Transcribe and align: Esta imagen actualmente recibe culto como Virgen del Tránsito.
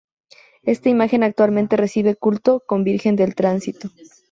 Esta 0.63 0.89
imagen 0.89 1.21
actualmente 1.21 1.77
recibe 1.77 2.15
culto 2.15 2.63
como 2.65 2.83
Virgen 2.83 3.15
del 3.15 3.35
Tránsito. 3.35 3.89